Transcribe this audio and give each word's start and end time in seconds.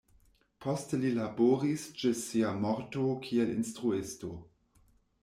Poste 0.65 0.99
li 1.01 1.11
laboris 1.17 1.83
ĝis 2.03 2.23
sia 2.31 2.53
morto 2.63 3.05
kiel 3.27 3.53
instruisto. 3.59 4.31